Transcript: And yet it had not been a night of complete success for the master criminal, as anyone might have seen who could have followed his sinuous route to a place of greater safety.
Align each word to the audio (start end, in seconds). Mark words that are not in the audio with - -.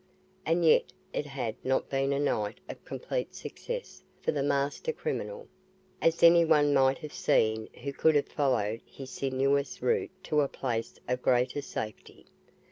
And 0.47 0.65
yet 0.65 0.91
it 1.13 1.27
had 1.27 1.57
not 1.63 1.87
been 1.91 2.11
a 2.11 2.19
night 2.19 2.57
of 2.67 2.83
complete 2.85 3.35
success 3.35 4.01
for 4.19 4.31
the 4.31 4.41
master 4.41 4.91
criminal, 4.91 5.47
as 6.01 6.23
anyone 6.23 6.73
might 6.73 6.97
have 6.97 7.13
seen 7.13 7.69
who 7.83 7.93
could 7.93 8.15
have 8.15 8.27
followed 8.29 8.81
his 8.83 9.11
sinuous 9.11 9.79
route 9.79 10.09
to 10.23 10.41
a 10.41 10.47
place 10.47 10.95
of 11.07 11.21
greater 11.21 11.61
safety. 11.61 12.25